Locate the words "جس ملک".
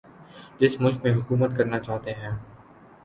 0.59-1.03